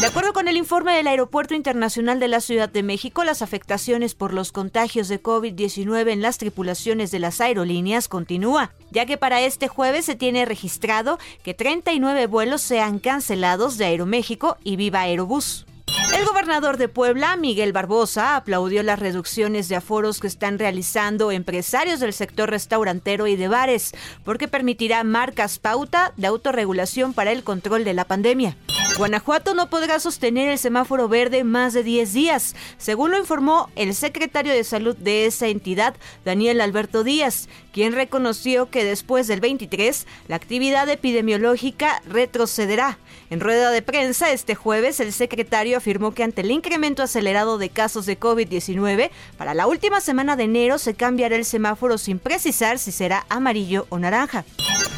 [0.00, 4.14] De acuerdo con el informe del Aeropuerto Internacional de la Ciudad de México, las afectaciones
[4.14, 9.40] por los contagios de COVID-19 en las tripulaciones de las aerolíneas continúa, ya que para
[9.40, 15.67] este jueves se tiene registrado que 39 vuelos sean cancelados de Aeroméxico y Viva Aerobús.
[16.14, 22.00] El gobernador de Puebla, Miguel Barbosa, aplaudió las reducciones de aforos que están realizando empresarios
[22.00, 23.92] del sector restaurantero y de bares,
[24.24, 28.56] porque permitirá marcas pauta de autorregulación para el control de la pandemia.
[28.96, 33.94] Guanajuato no podrá sostener el semáforo verde más de 10 días, según lo informó el
[33.94, 35.94] secretario de salud de esa entidad,
[36.24, 42.98] Daniel Alberto Díaz, quien reconoció que después del 23 la actividad epidemiológica retrocederá.
[43.30, 47.70] En rueda de prensa este jueves, el secretario afirmó que ante el incremento acelerado de
[47.70, 52.78] casos de COVID-19, para la última semana de enero se cambiará el semáforo sin precisar
[52.78, 54.44] si será amarillo o naranja.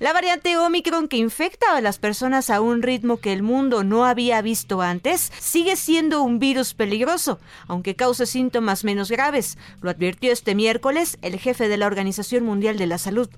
[0.00, 4.04] La variante Omicron que infecta a las personas a un ritmo que el mundo no
[4.04, 7.38] había visto antes sigue siendo un virus peligroso,
[7.68, 12.76] aunque cause síntomas menos graves, lo advirtió este miércoles el jefe de la Organización Mundial
[12.76, 13.30] de la Salud.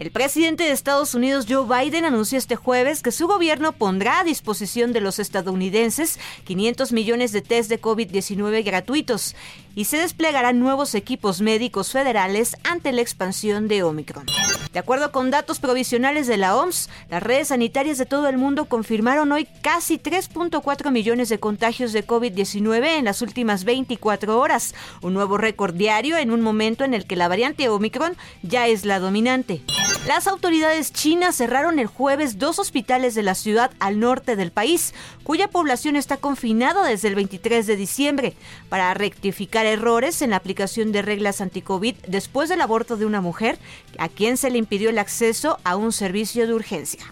[0.00, 4.24] El presidente de Estados Unidos, Joe Biden, anunció este jueves que su gobierno pondrá a
[4.24, 9.36] disposición de los estadounidenses 500 millones de test de COVID-19 gratuitos
[9.74, 14.26] y se desplegarán nuevos equipos médicos federales ante la expansión de Omicron.
[14.72, 18.66] De acuerdo con datos provisionales de la OMS, las redes sanitarias de todo el mundo
[18.66, 25.14] confirmaron hoy casi 3.4 millones de contagios de COVID-19 en las últimas 24 horas, un
[25.14, 29.00] nuevo récord diario en un momento en el que la variante Omicron ya es la
[29.00, 29.62] dominante.
[30.06, 34.94] Las autoridades chinas cerraron el jueves dos hospitales de la ciudad al norte del país,
[35.24, 38.34] cuya población está confinada desde el 23 de diciembre,
[38.70, 43.58] para rectificar errores en la aplicación de reglas anti-COVID después del aborto de una mujer
[43.98, 47.04] a quien se le impidió el acceso a un servicio de urgencia.